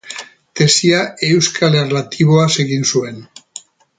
[0.59, 3.23] Tesia euskal erlatiboaz egin zuen.